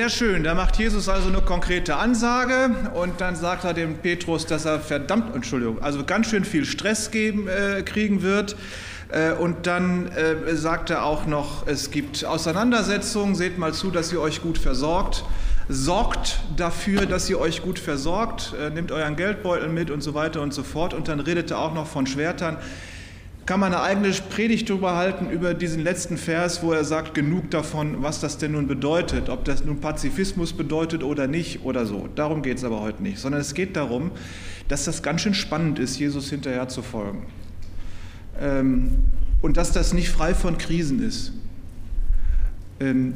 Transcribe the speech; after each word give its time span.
Sehr 0.00 0.08
schön, 0.08 0.44
da 0.44 0.54
macht 0.54 0.78
Jesus 0.78 1.10
also 1.10 1.28
eine 1.28 1.42
konkrete 1.42 1.96
Ansage 1.96 2.74
und 2.94 3.20
dann 3.20 3.36
sagt 3.36 3.64
er 3.64 3.74
dem 3.74 3.98
Petrus, 3.98 4.46
dass 4.46 4.64
er 4.64 4.80
verdammt, 4.80 5.34
Entschuldigung, 5.34 5.82
also 5.82 6.04
ganz 6.04 6.30
schön 6.30 6.46
viel 6.46 6.64
Stress 6.64 7.10
geben, 7.10 7.48
äh, 7.48 7.82
kriegen 7.82 8.22
wird. 8.22 8.56
Äh, 9.10 9.32
und 9.32 9.66
dann 9.66 10.06
äh, 10.12 10.56
sagt 10.56 10.88
er 10.88 11.04
auch 11.04 11.26
noch, 11.26 11.66
es 11.66 11.90
gibt 11.90 12.24
Auseinandersetzungen, 12.24 13.34
seht 13.34 13.58
mal 13.58 13.74
zu, 13.74 13.90
dass 13.90 14.10
ihr 14.10 14.22
euch 14.22 14.40
gut 14.40 14.56
versorgt. 14.56 15.22
Sorgt 15.68 16.40
dafür, 16.56 17.04
dass 17.04 17.28
ihr 17.28 17.38
euch 17.38 17.60
gut 17.60 17.78
versorgt, 17.78 18.54
äh, 18.58 18.70
nehmt 18.70 18.92
euren 18.92 19.16
Geldbeutel 19.16 19.68
mit 19.68 19.90
und 19.90 20.00
so 20.00 20.14
weiter 20.14 20.40
und 20.40 20.54
so 20.54 20.62
fort. 20.62 20.94
Und 20.94 21.08
dann 21.08 21.20
redet 21.20 21.50
er 21.50 21.58
auch 21.58 21.74
noch 21.74 21.86
von 21.86 22.06
Schwertern 22.06 22.56
kann 23.46 23.60
man 23.60 23.74
eine 23.74 23.82
eigene 23.82 24.10
Predigt 24.10 24.70
darüber 24.70 24.96
halten, 24.96 25.30
über 25.30 25.54
diesen 25.54 25.82
letzten 25.82 26.16
Vers, 26.16 26.62
wo 26.62 26.72
er 26.72 26.84
sagt, 26.84 27.14
genug 27.14 27.50
davon, 27.50 28.02
was 28.02 28.20
das 28.20 28.38
denn 28.38 28.52
nun 28.52 28.66
bedeutet, 28.68 29.28
ob 29.28 29.44
das 29.44 29.64
nun 29.64 29.80
Pazifismus 29.80 30.52
bedeutet 30.52 31.02
oder 31.02 31.26
nicht 31.26 31.64
oder 31.64 31.86
so. 31.86 32.08
Darum 32.14 32.42
geht 32.42 32.58
es 32.58 32.64
aber 32.64 32.80
heute 32.80 33.02
nicht, 33.02 33.18
sondern 33.18 33.40
es 33.40 33.54
geht 33.54 33.76
darum, 33.76 34.12
dass 34.68 34.84
das 34.84 35.02
ganz 35.02 35.22
schön 35.22 35.34
spannend 35.34 35.78
ist, 35.78 35.98
Jesus 35.98 36.30
hinterher 36.30 36.68
zu 36.68 36.82
folgen. 36.82 37.26
Ähm, 38.40 38.98
und 39.42 39.56
dass 39.56 39.72
das 39.72 39.92
nicht 39.94 40.10
frei 40.10 40.34
von 40.34 40.58
Krisen 40.58 41.02
ist. 41.02 41.32
Ähm, 42.78 43.14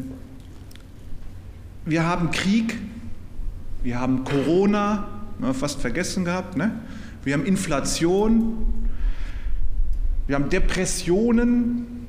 wir 1.85 2.07
haben 2.07 2.31
Krieg, 2.31 2.79
wir 3.83 4.01
haben 4.01 4.25
Corona, 4.25 5.07
fast 5.53 5.81
vergessen 5.81 6.25
gehabt, 6.25 6.57
ne? 6.57 6.73
wir 7.25 7.35
haben 7.35 7.45
Inflation, 7.45 8.84
wir 10.27 10.37
haben 10.37 10.49
Depressionen, 10.49 12.07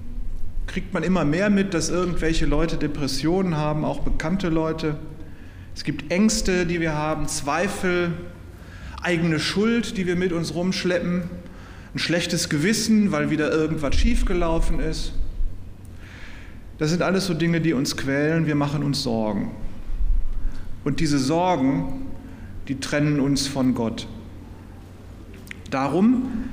kriegt 0.67 0.93
man 0.93 1.03
immer 1.03 1.25
mehr 1.25 1.49
mit, 1.49 1.73
dass 1.73 1.89
irgendwelche 1.89 2.45
Leute 2.45 2.77
Depressionen 2.77 3.57
haben, 3.57 3.83
auch 3.83 3.99
bekannte 3.99 4.49
Leute. 4.49 4.97
Es 5.75 5.83
gibt 5.83 6.11
Ängste, 6.11 6.65
die 6.65 6.79
wir 6.79 6.93
haben, 6.93 7.27
Zweifel, 7.27 8.13
eigene 9.01 9.39
Schuld, 9.39 9.97
die 9.97 10.07
wir 10.07 10.15
mit 10.15 10.31
uns 10.31 10.55
rumschleppen, 10.55 11.23
ein 11.93 11.99
schlechtes 11.99 12.49
Gewissen, 12.49 13.11
weil 13.11 13.29
wieder 13.29 13.51
irgendwas 13.51 13.95
schiefgelaufen 13.95 14.79
ist. 14.79 15.13
Das 16.77 16.89
sind 16.89 17.01
alles 17.01 17.25
so 17.25 17.33
Dinge, 17.33 17.61
die 17.61 17.73
uns 17.73 17.95
quälen. 17.95 18.47
Wir 18.47 18.55
machen 18.55 18.83
uns 18.83 19.03
Sorgen. 19.03 19.51
Und 20.83 20.99
diese 20.99 21.19
Sorgen, 21.19 22.07
die 22.67 22.79
trennen 22.79 23.19
uns 23.19 23.47
von 23.47 23.75
Gott. 23.75 24.07
Darum 25.69 26.44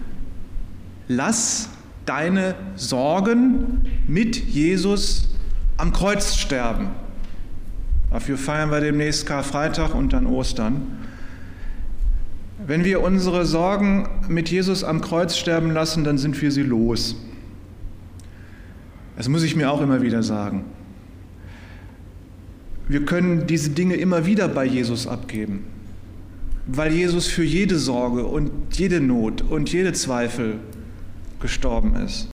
lass 1.08 1.68
deine 2.06 2.54
Sorgen 2.74 3.82
mit 4.06 4.36
Jesus 4.36 5.28
am 5.76 5.92
Kreuz 5.92 6.36
sterben. 6.36 6.88
Dafür 8.10 8.36
feiern 8.36 8.70
wir 8.70 8.80
demnächst 8.80 9.26
Karfreitag 9.26 9.94
und 9.94 10.12
dann 10.12 10.26
Ostern. 10.26 10.98
Wenn 12.64 12.84
wir 12.84 13.02
unsere 13.02 13.46
Sorgen 13.46 14.08
mit 14.28 14.50
Jesus 14.50 14.84
am 14.84 15.00
Kreuz 15.00 15.36
sterben 15.36 15.70
lassen, 15.70 16.04
dann 16.04 16.18
sind 16.18 16.40
wir 16.40 16.52
sie 16.52 16.62
los. 16.62 17.16
Das 19.16 19.28
muss 19.28 19.42
ich 19.42 19.56
mir 19.56 19.70
auch 19.70 19.80
immer 19.80 20.02
wieder 20.02 20.22
sagen. 20.22 20.64
Wir 22.88 23.04
können 23.04 23.46
diese 23.46 23.70
Dinge 23.70 23.94
immer 23.94 24.26
wieder 24.26 24.48
bei 24.48 24.64
Jesus 24.64 25.06
abgeben, 25.06 25.64
weil 26.66 26.92
Jesus 26.92 27.26
für 27.26 27.44
jede 27.44 27.78
Sorge 27.78 28.26
und 28.26 28.50
jede 28.72 29.00
Not 29.00 29.42
und 29.42 29.72
jede 29.72 29.92
Zweifel 29.92 30.58
gestorben 31.42 31.94
ist. 31.96 32.30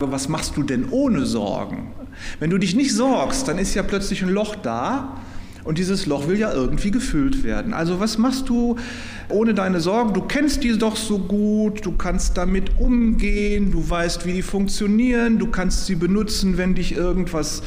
Aber 0.00 0.10
was 0.10 0.28
machst 0.28 0.56
du 0.56 0.64
denn 0.64 0.88
ohne 0.90 1.24
Sorgen? 1.24 1.94
Wenn 2.40 2.50
du 2.50 2.58
dich 2.58 2.74
nicht 2.74 2.94
sorgst, 2.94 3.46
dann 3.46 3.58
ist 3.58 3.74
ja 3.74 3.82
plötzlich 3.82 4.22
ein 4.22 4.28
Loch 4.28 4.56
da 4.56 5.16
und 5.64 5.78
dieses 5.78 6.06
Loch 6.06 6.28
will 6.28 6.38
ja 6.38 6.52
irgendwie 6.52 6.90
gefüllt 6.90 7.44
werden. 7.44 7.72
Also 7.72 8.00
was 8.00 8.18
machst 8.18 8.48
du 8.48 8.76
ohne 9.28 9.54
deine 9.54 9.80
Sorgen? 9.80 10.12
Du 10.12 10.22
kennst 10.22 10.64
die 10.64 10.76
doch 10.76 10.96
so 10.96 11.18
gut, 11.18 11.84
du 11.86 11.92
kannst 11.92 12.36
damit 12.36 12.78
umgehen, 12.78 13.70
du 13.70 13.88
weißt, 13.88 14.26
wie 14.26 14.32
die 14.32 14.42
funktionieren, 14.42 15.38
du 15.38 15.46
kannst 15.46 15.86
sie 15.86 15.94
benutzen, 15.94 16.58
wenn 16.58 16.74
dich 16.74 16.96
irgendwas 16.96 17.62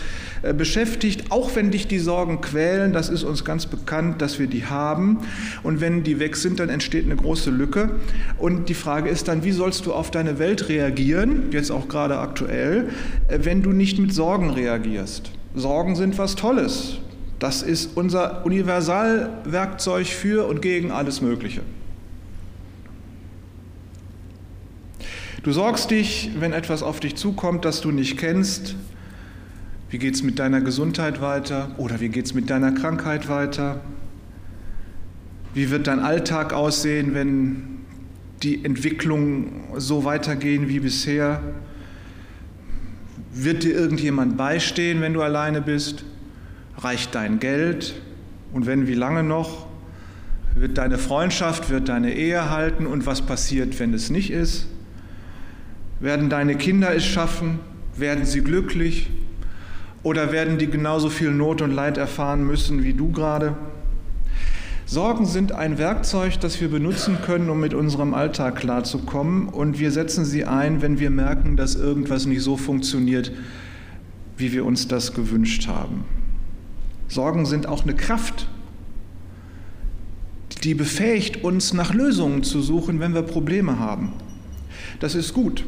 äh, 0.45 0.53
beschäftigt, 0.53 1.31
auch 1.31 1.55
wenn 1.55 1.71
dich 1.71 1.87
die 1.87 1.99
Sorgen 1.99 2.41
quälen, 2.41 2.93
das 2.93 3.09
ist 3.09 3.23
uns 3.23 3.43
ganz 3.45 3.65
bekannt, 3.65 4.21
dass 4.21 4.37
wir 4.37 4.47
die 4.47 4.65
haben. 4.65 5.19
Und 5.63 5.81
wenn 5.81 6.03
die 6.03 6.19
weg 6.19 6.35
sind, 6.35 6.59
dann 6.59 6.69
entsteht 6.69 7.05
eine 7.05 7.15
große 7.15 7.49
Lücke. 7.49 7.91
Und 8.37 8.69
die 8.69 8.73
Frage 8.73 9.09
ist 9.09 9.27
dann, 9.27 9.43
wie 9.43 9.51
sollst 9.51 9.85
du 9.85 9.93
auf 9.93 10.11
deine 10.11 10.37
Welt 10.37 10.69
reagieren, 10.69 11.43
jetzt 11.51 11.71
auch 11.71 11.87
gerade 11.87 12.19
aktuell, 12.19 12.89
äh, 13.27 13.39
wenn 13.41 13.63
du 13.63 13.71
nicht 13.71 13.97
mit 13.97 14.13
Sorgen 14.13 14.51
reagierst? 14.51 15.31
Sorgen 15.55 15.95
sind 15.95 16.17
was 16.17 16.35
Tolles. 16.35 16.99
Das 17.39 17.61
ist 17.61 17.97
unser 17.97 18.45
Universalwerkzeug 18.45 20.07
für 20.07 20.47
und 20.47 20.61
gegen 20.61 20.91
alles 20.91 21.21
Mögliche. 21.21 21.61
Du 25.43 25.51
sorgst 25.51 25.91
dich, 25.91 26.31
wenn 26.39 26.53
etwas 26.53 26.81
auf 26.81 26.99
dich 26.99 27.15
zukommt, 27.15 27.65
das 27.65 27.81
du 27.81 27.91
nicht 27.91 28.17
kennst. 28.17 28.75
Wie 29.89 29.99
geht 29.99 30.15
es 30.15 30.23
mit 30.23 30.39
deiner 30.39 30.61
Gesundheit 30.61 31.21
weiter? 31.21 31.75
Oder 31.77 31.99
wie 31.99 32.09
geht 32.09 32.25
es 32.25 32.33
mit 32.33 32.49
deiner 32.49 32.71
Krankheit 32.71 33.29
weiter? 33.29 33.81
Wie 35.53 35.69
wird 35.69 35.87
dein 35.87 35.99
Alltag 35.99 36.51
aussehen, 36.51 37.13
wenn 37.13 37.85
die 38.41 38.65
Entwicklung 38.65 39.65
so 39.77 40.03
weitergehen 40.03 40.67
wie 40.67 40.79
bisher? 40.79 41.41
Wird 43.31 43.63
dir 43.63 43.73
irgendjemand 43.73 44.37
beistehen, 44.37 45.01
wenn 45.01 45.13
du 45.13 45.21
alleine 45.21 45.61
bist? 45.61 46.05
Reicht 46.85 47.15
dein 47.15 47.39
Geld? 47.39 47.95
Und 48.53 48.67
wenn, 48.67 48.85
wie 48.85 48.93
lange 48.93 49.23
noch? 49.23 49.65
Wird 50.53 50.77
deine 50.77 50.99
Freundschaft, 50.99 51.71
wird 51.71 51.89
deine 51.89 52.13
Ehe 52.13 52.51
halten? 52.51 52.85
Und 52.85 53.07
was 53.07 53.23
passiert, 53.23 53.79
wenn 53.79 53.91
es 53.91 54.11
nicht 54.11 54.29
ist? 54.29 54.67
Werden 55.99 56.29
deine 56.29 56.55
Kinder 56.55 56.93
es 56.93 57.03
schaffen? 57.03 57.57
Werden 57.97 58.25
sie 58.25 58.41
glücklich? 58.41 59.09
Oder 60.03 60.31
werden 60.31 60.59
die 60.59 60.67
genauso 60.67 61.09
viel 61.09 61.31
Not 61.31 61.63
und 61.63 61.71
Leid 61.71 61.97
erfahren 61.97 62.45
müssen 62.45 62.83
wie 62.83 62.93
du 62.93 63.11
gerade? 63.11 63.57
Sorgen 64.85 65.25
sind 65.25 65.53
ein 65.53 65.79
Werkzeug, 65.79 66.39
das 66.39 66.61
wir 66.61 66.69
benutzen 66.69 67.17
können, 67.25 67.49
um 67.49 67.59
mit 67.59 67.73
unserem 67.73 68.13
Alltag 68.13 68.57
klarzukommen. 68.57 69.49
Und 69.49 69.79
wir 69.79 69.89
setzen 69.89 70.23
sie 70.23 70.45
ein, 70.45 70.83
wenn 70.83 70.99
wir 70.99 71.09
merken, 71.09 71.57
dass 71.57 71.73
irgendwas 71.73 72.27
nicht 72.27 72.43
so 72.43 72.57
funktioniert, 72.57 73.31
wie 74.37 74.53
wir 74.53 74.63
uns 74.63 74.87
das 74.87 75.15
gewünscht 75.15 75.67
haben. 75.67 76.05
Sorgen 77.07 77.45
sind 77.45 77.67
auch 77.67 77.83
eine 77.83 77.95
Kraft, 77.95 78.47
die 80.63 80.73
befähigt 80.73 81.43
uns, 81.43 81.73
nach 81.73 81.93
Lösungen 81.93 82.43
zu 82.43 82.61
suchen, 82.61 82.99
wenn 82.99 83.13
wir 83.13 83.21
Probleme 83.21 83.79
haben. 83.79 84.13
Das 84.99 85.15
ist 85.15 85.33
gut. 85.33 85.63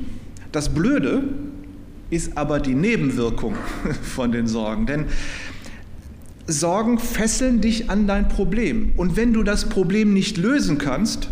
Das 0.52 0.74
Blöde 0.74 1.24
ist 2.10 2.38
aber 2.38 2.60
die 2.60 2.74
Nebenwirkung 2.74 3.56
von 4.02 4.32
den 4.32 4.48
Sorgen. 4.48 4.86
Denn 4.86 5.06
Sorgen 6.48 6.98
fesseln 6.98 7.62
dich 7.62 7.90
an 7.90 8.08
dein 8.08 8.30
Problem. 8.30 8.94
Und 8.96 9.16
wenn 9.18 9.34
du 9.34 9.44
das 9.44 9.68
Problem 9.70 10.14
nicht 10.14 10.38
lösen 10.38 10.78
kannst, 10.78 11.30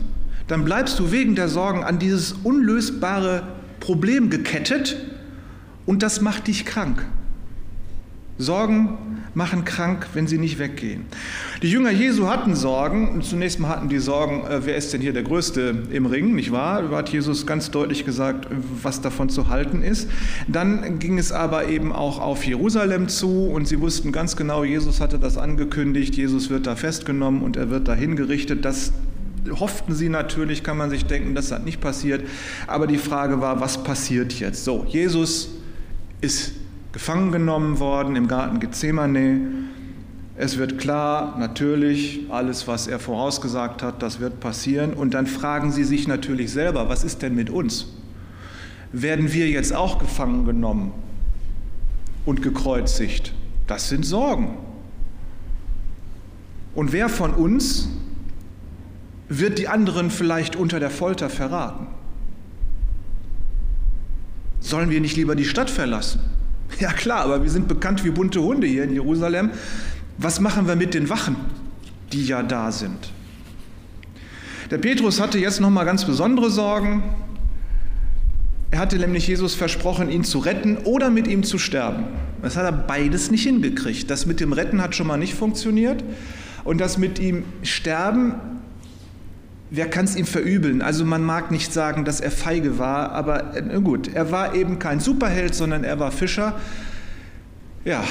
dann 0.48 0.66
bleibst 0.66 1.00
du 1.00 1.12
wegen 1.12 1.36
der 1.36 1.48
Sorgen 1.50 1.84
an 1.84 2.00
dieses 2.00 2.34
unlösbare 2.44 3.48
Problem 3.80 4.30
gekettet 4.30 4.98
und 5.86 6.04
das 6.04 6.22
macht 6.22 6.48
dich 6.48 6.66
krank. 6.66 7.06
Sorgen 8.38 8.98
machen 9.36 9.66
krank, 9.66 10.08
wenn 10.14 10.28
sie 10.28 10.38
nicht 10.38 10.60
weggehen. 10.60 11.06
Die 11.62 11.70
Jünger 11.70 11.92
Jesu 11.92 12.28
hatten 12.28 12.56
Sorgen. 12.56 13.22
Zunächst 13.22 13.60
mal 13.60 13.70
hatten 13.70 13.90
die 13.90 14.00
Sorgen, 14.00 14.46
äh, 14.48 14.66
wer 14.66 14.78
ist 14.78 14.94
denn 14.94 15.02
hier 15.02 15.14
der 15.14 15.24
Größte 15.24 15.84
im 15.92 16.06
Ring, 16.06 16.34
nicht 16.34 16.52
wahr? 16.52 16.82
Da 16.84 16.98
hat 16.98 17.10
Jesus 17.10 17.46
ganz 17.46 17.70
deutlich 17.70 18.06
gesagt, 18.06 18.48
was 18.82 19.02
davon 19.02 19.30
zu 19.30 19.50
halten 19.50 19.82
ist. 19.82 20.10
Dann 20.48 21.00
ging 21.00 21.18
es 21.18 21.34
aber 21.34 21.68
eben 21.68 21.92
auch 21.92 22.20
auf 22.20 22.46
Jerusalem 22.46 23.10
zu 23.10 23.48
und 23.48 23.68
sie 23.68 23.82
wussten 23.82 24.14
ganz 24.14 24.38
genau, 24.38 24.64
Jesus 24.64 25.02
hatte 25.02 25.20
das 25.20 25.38
angekündigt, 25.38 26.16
Jesus 26.16 26.50
wird 26.50 26.66
da 26.66 26.78
festgenommen 26.78 27.42
und 27.42 27.58
er 27.58 27.70
wird 27.70 27.90
da 27.90 27.94
hingerichtet. 27.94 28.64
Das 28.64 28.94
hofften 29.52 29.94
sie 29.94 30.08
natürlich, 30.08 30.64
kann 30.64 30.78
man 30.78 30.90
sich 30.90 31.06
denken, 31.06 31.36
das 31.36 31.52
hat 31.52 31.66
nicht 31.66 31.82
passiert. 31.82 32.26
Aber 32.68 32.88
die 32.88 32.98
Frage 32.98 33.42
war, 33.42 33.60
was 33.60 33.84
passiert 33.84 34.34
jetzt? 34.40 34.64
So, 34.64 34.86
Jesus 34.88 35.50
ist 36.22 36.54
gefangen 36.96 37.34
genommen 37.34 37.80
worden 37.80 38.16
im 38.16 38.30
Garten 38.30 38.62
Gethsemane. 38.62 39.42
Es 40.38 40.58
wird 40.58 40.78
klar, 40.78 41.38
natürlich, 41.38 42.22
alles, 42.30 42.70
was 42.70 42.88
er 42.88 43.00
vorausgesagt 43.00 43.84
hat, 43.84 44.02
das 44.02 44.22
wird 44.22 44.40
passieren. 44.40 44.94
Und 44.94 45.14
dann 45.14 45.28
fragen 45.28 45.74
sie 45.74 45.84
sich 45.84 46.08
natürlich 46.08 46.54
selber, 46.54 46.88
was 46.88 47.04
ist 47.04 47.22
denn 47.22 47.36
mit 47.36 47.50
uns? 47.50 47.88
Werden 48.94 49.34
wir 49.34 49.50
jetzt 49.50 49.76
auch 49.76 50.00
gefangen 50.00 50.46
genommen 50.46 50.94
und 52.26 52.42
gekreuzigt? 52.42 53.34
Das 53.68 53.90
sind 53.90 54.06
Sorgen. 54.06 54.58
Und 56.76 56.94
wer 56.94 57.10
von 57.10 57.34
uns 57.34 57.90
wird 59.28 59.60
die 59.60 59.68
anderen 59.68 60.12
vielleicht 60.12 60.56
unter 60.56 60.80
der 60.80 60.90
Folter 60.90 61.30
verraten? 61.30 61.88
Sollen 64.62 64.90
wir 64.90 65.02
nicht 65.02 65.18
lieber 65.18 65.36
die 65.36 65.44
Stadt 65.44 65.70
verlassen? 65.70 66.22
Ja 66.80 66.92
klar, 66.92 67.22
aber 67.22 67.44
wir 67.44 67.50
sind 67.50 67.68
bekannt 67.68 68.04
wie 68.04 68.12
bunte 68.12 68.42
Hunde 68.42 68.68
hier 68.68 68.84
in 68.84 68.94
Jerusalem. 68.94 69.52
Was 70.18 70.40
machen 70.40 70.68
wir 70.68 70.76
mit 70.76 70.94
den 70.94 71.10
Wachen, 71.10 71.36
die 72.12 72.26
ja 72.26 72.44
da 72.44 72.72
sind? 72.72 73.12
Der 74.72 74.78
Petrus 74.78 75.20
hatte 75.20 75.38
jetzt 75.38 75.62
noch 75.62 75.70
mal 75.70 75.84
ganz 75.84 76.06
besondere 76.06 76.50
Sorgen. 76.50 77.04
Er 78.72 78.80
hatte 78.80 78.98
nämlich 78.98 79.28
Jesus 79.28 79.56
versprochen, 79.56 80.10
ihn 80.10 80.24
zu 80.24 80.40
retten 80.40 80.78
oder 80.78 81.10
mit 81.10 81.28
ihm 81.28 81.44
zu 81.44 81.58
sterben. 81.58 82.06
Das 82.42 82.58
hat 82.58 82.66
er 82.66 82.72
beides 82.72 83.32
nicht 83.32 83.44
hingekriegt. 83.44 84.10
Das 84.10 84.26
mit 84.26 84.40
dem 84.40 84.54
Retten 84.54 84.82
hat 84.82 84.96
schon 84.96 85.08
mal 85.08 85.18
nicht 85.18 85.36
funktioniert 85.36 86.04
und 86.64 86.82
das 86.82 86.98
mit 86.98 87.20
ihm 87.20 87.44
sterben, 87.64 88.34
wer 89.76 89.90
kann 89.90 90.06
es 90.06 90.16
ihm 90.16 90.26
verübeln? 90.26 90.82
Also 90.82 91.06
man 91.06 91.24
mag 91.24 91.52
nicht 91.52 91.74
sagen, 91.74 92.06
dass 92.06 92.20
er 92.20 92.32
feige 92.32 92.80
war, 92.80 93.12
aber 93.12 93.56
äh, 93.56 93.82
gut, 93.82 94.14
er 94.14 94.32
war 94.32 94.56
eben 94.56 94.80
kein 94.80 95.00
Superheld, 95.00 95.56
sondern 95.56 95.84
er 95.84 96.00
war 96.00 96.12
Fischer. 96.12 96.60
Ja, 97.84 98.04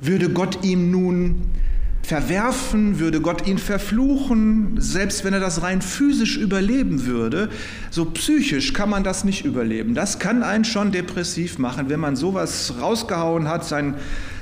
würde 0.00 0.30
Gott 0.30 0.64
ihm 0.64 0.90
nun 0.90 1.42
verwerfen, 2.02 2.98
würde 2.98 3.20
Gott 3.20 3.46
ihn 3.46 3.58
verfluchen, 3.58 4.74
selbst 4.78 5.24
wenn 5.24 5.32
er 5.32 5.40
das 5.40 5.62
rein 5.62 5.80
physisch 5.80 6.36
überleben 6.36 7.06
würde. 7.06 7.48
So 7.90 8.06
psychisch 8.06 8.72
kann 8.72 8.90
man 8.90 9.04
das 9.04 9.24
nicht 9.24 9.44
überleben. 9.44 9.94
Das 9.94 10.18
kann 10.18 10.42
einen 10.42 10.64
schon 10.64 10.90
depressiv 10.90 11.58
machen, 11.58 11.88
wenn 11.88 12.00
man 12.00 12.16
sowas 12.16 12.74
rausgehauen 12.80 13.48
hat, 13.48 13.64
sein 13.64 13.94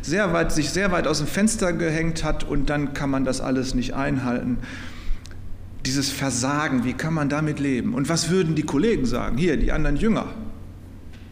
sehr 0.03 0.33
weit, 0.33 0.53
sich 0.53 0.71
sehr 0.71 0.91
weit 0.93 1.07
aus 1.07 1.19
dem 1.19 1.27
Fenster 1.27 1.75
gehängt 1.75 2.25
hat 2.25 2.45
und 2.45 2.71
dann 2.71 2.95
kann 2.95 3.11
man 3.11 3.25
das 3.25 3.41
alles 3.43 3.75
nicht 3.75 3.95
einhalten. 3.95 4.59
Dieses 5.91 6.13
Versagen, 6.13 6.85
wie 6.85 6.93
kann 6.93 7.13
man 7.13 7.29
damit 7.29 7.59
leben? 7.59 7.95
Und 7.95 8.09
was 8.09 8.31
würden 8.31 8.55
die 8.55 8.63
Kollegen 8.63 9.07
sagen? 9.07 9.37
Hier, 9.37 9.57
die 9.57 9.73
anderen 9.73 9.97
Jünger. 9.97 10.27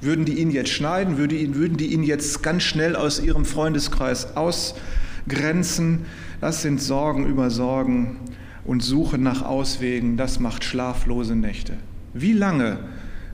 Würden 0.01 0.25
die 0.25 0.41
ihn 0.41 0.51
jetzt 0.51 0.71
schneiden? 0.71 1.17
Würden 1.17 1.77
die 1.77 1.93
ihn 1.93 2.03
jetzt 2.03 2.43
ganz 2.43 2.65
schnell 2.65 2.97
aus 2.97 3.21
ihrem 3.21 3.45
Freundeskreis 3.45 4.37
ausgrenzen? 4.37 6.07
Das 6.41 6.63
sind 6.63 6.83
Sorgen 6.83 7.25
über 7.27 7.51
Sorgen 7.51 8.17
und 8.65 8.83
Suche 8.83 9.17
nach 9.17 9.43
Auswegen. 9.43 10.17
Das 10.17 10.41
macht 10.41 10.65
schlaflose 10.65 11.37
Nächte. 11.37 11.75
Wie 12.13 12.33
lange 12.33 12.81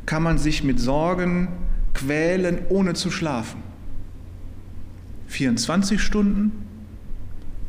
kann 0.05 0.23
man 0.23 0.37
sich 0.37 0.63
mit 0.63 0.79
Sorgen 0.79 1.49
quälen, 1.95 2.59
ohne 2.69 2.93
zu 2.93 3.11
schlafen? 3.11 3.63
24 5.29 6.03
Stunden 6.03 6.53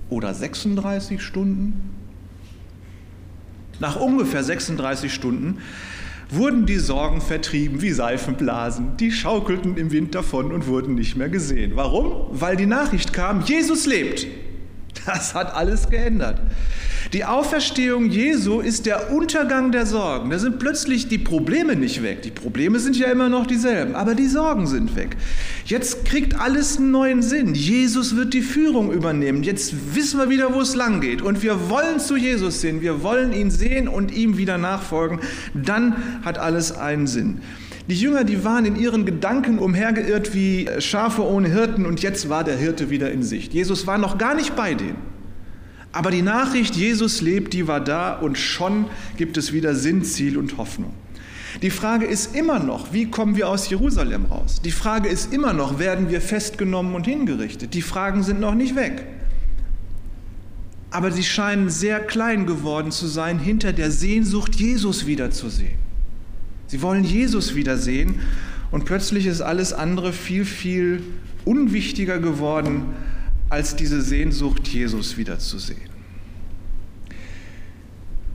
oder 0.10 0.34
36 0.34 1.22
Stunden? 1.22 1.96
Nach 3.80 3.95
ungefähr 3.95 4.44
36 4.44 5.13
Stunden 5.13 5.60
wurden 6.30 6.66
die 6.66 6.80
Sorgen 6.80 7.22
vertrieben 7.22 7.81
wie 7.81 7.92
Seifenblasen. 7.92 8.98
Die 8.98 9.12
schaukelten 9.12 9.77
im 9.77 9.92
Wind 9.92 10.16
davon 10.16 10.51
und 10.51 10.68
wurden 10.68 10.95
nicht 10.95 11.16
mehr 11.16 11.30
gesehen. 11.30 11.74
Warum? 11.75 12.27
Weil 12.31 12.56
die 12.56 12.66
Nachricht 12.66 13.13
kam, 13.13 13.42
Jesus 13.42 13.86
lebt. 13.86 14.27
Das 15.06 15.36
hat 15.36 15.54
alles 15.54 15.89
geändert. 15.89 16.42
Die 17.13 17.24
Auferstehung 17.24 18.10
Jesu 18.10 18.60
ist 18.60 18.86
der 18.86 19.12
Untergang 19.12 19.72
der 19.72 19.86
Sorgen. 19.86 20.30
Da 20.31 20.40
sind 20.40 20.60
plötzlich 20.60 21.07
die 21.07 21.18
Probleme 21.18 21.75
nicht 21.75 22.02
weg. 22.02 22.24
Die 22.24 22.31
Probleme 22.31 22.80
sind 22.80 22.98
ja 22.98 23.07
immer 23.07 23.30
noch 23.30 23.46
dieselben, 23.46 23.96
aber 23.96 24.16
die 24.16 24.28
Sorgen 24.28 24.68
sind 24.68 24.96
weg. 24.96 25.16
Jetzt 25.66 26.06
kriegt 26.06 26.40
alles 26.40 26.78
einen 26.78 26.92
neuen 26.92 27.22
Sinn. 27.22 27.54
Jesus 27.54 28.16
wird 28.16 28.34
die 28.34 28.42
Führung 28.42 28.92
übernehmen. 28.92 29.44
Jetzt 29.44 29.96
wissen 29.96 30.19
wir 30.19 30.30
wieder, 30.30 30.54
wo 30.54 30.62
es 30.62 30.75
lang 30.75 31.00
geht. 31.00 31.22
Und 31.22 31.44
wir 31.44 31.69
wollen 31.69 32.00
zu 32.00 32.18
Jesus 32.18 32.62
sehen. 32.62 32.81
Wir 32.81 33.04
wollen 33.04 33.34
ihn 33.34 33.52
sehen 33.52 33.88
und 33.88 34.12
ihm 34.12 34.38
wieder 34.38 34.57
nachfolgen. 34.57 35.19
Dann 35.54 36.22
hat 36.24 36.38
alles 36.38 36.72
einen 36.72 37.07
Sinn. 37.07 37.40
Die 37.88 37.96
Jünger, 37.96 38.24
die 38.24 38.44
waren 38.44 38.66
in 38.66 38.75
ihren 38.75 39.06
Gedanken 39.06 39.60
umhergeirrt 39.60 40.34
wie 40.34 40.68
Schafe 40.80 41.24
ohne 41.24 41.50
Hirten 41.50 41.86
und 41.86 42.02
jetzt 42.02 42.30
war 42.30 42.44
der 42.44 42.57
Hirte 42.57 42.90
wieder 42.90 43.12
in 43.12 43.22
Sicht. 43.22 43.54
Jesus 43.54 43.86
war 43.86 44.00
noch 44.00 44.18
gar 44.18 44.34
nicht 44.34 44.56
bei 44.56 44.74
denen. 44.74 45.14
Aber 45.95 46.12
die 46.12 46.24
Nachricht, 46.24 46.75
Jesus 46.75 47.21
lebt, 47.21 47.53
die 47.53 47.69
war 47.69 47.80
da 47.80 48.15
und 48.15 48.38
schon 48.38 48.88
gibt 49.15 49.38
es 49.38 49.53
wieder 49.53 49.75
Sinn, 49.75 50.03
Ziel 50.03 50.38
und 50.38 50.57
Hoffnung. 50.57 50.92
Die 51.62 51.69
Frage 51.69 52.06
ist 52.06 52.36
immer 52.36 52.59
noch, 52.59 52.92
wie 52.92 53.09
kommen 53.09 53.38
wir 53.38 53.47
aus 53.47 53.69
Jerusalem 53.69 54.25
raus? 54.25 54.62
Die 54.62 54.71
Frage 54.71 55.07
ist 55.07 55.31
immer 55.31 55.53
noch, 55.53 55.80
werden 55.80 56.09
wir 56.09 56.19
festgenommen 56.19 56.95
und 56.95 57.06
hingerichtet? 57.06 57.74
Die 57.74 57.81
Fragen 57.81 58.24
sind 58.24 58.42
noch 58.42 58.56
nicht 58.56 58.75
weg. 58.75 59.06
Aber 60.92 61.13
sie 61.13 61.24
scheinen 61.24 61.69
sehr 61.69 62.01
klein 62.01 62.45
geworden 62.45 62.92
zu 62.92 63.07
sein 63.07 63.39
hinter 63.39 63.71
der 63.71 63.89
Sehnsucht, 63.89 64.56
Jesus 64.56 65.06
wiederzusehen. 65.06 65.80
Sie 66.68 66.81
wollen 66.81 67.06
Jesus 67.06 67.56
wiedersehen 67.56 68.19
und 68.69 68.83
plötzlich 68.83 69.27
ist 69.27 69.39
alles 69.39 69.71
andere 69.71 70.12
viel, 70.12 70.44
viel 70.44 71.03
unwichtiger 71.45 72.19
geworden, 72.19 72.88
als 73.56 73.74
diese 73.74 74.02
Sehnsucht, 74.02 74.68
Jesus 74.68 75.16
wiederzusehen. 75.16 75.90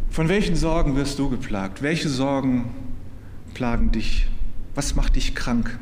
Von 0.08 0.30
welchen 0.30 0.56
Sorgen 0.56 0.96
wirst 0.96 1.18
du 1.18 1.28
geplagt? 1.28 1.82
Welche 1.82 2.08
Sorgen 2.08 2.70
plagen 3.52 3.92
dich? 3.92 4.28
Was 4.74 4.94
macht 4.94 5.16
dich 5.16 5.34
krank? 5.34 5.78